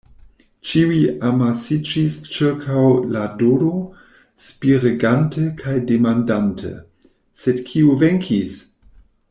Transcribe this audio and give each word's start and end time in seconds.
Ĉiuj 0.67 1.01
amasiĝis 1.27 2.15
ĉirkaŭ 2.35 2.85
la 3.17 3.27
Dodo, 3.41 3.69
spiregante 4.47 5.47
kaj 5.63 5.77
demandante: 5.93 6.73
“Sed 7.43 7.65
kiu 7.71 7.97
venkis?” 8.07 8.61